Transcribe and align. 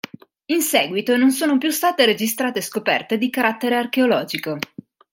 In 0.45 0.63
seguito, 0.63 1.15
non 1.15 1.29
sono 1.29 1.59
più 1.59 1.69
state 1.69 2.05
registrate 2.05 2.59
scoperte 2.61 3.19
di 3.19 3.29
carattere 3.29 3.75
archeologico. 3.75 4.57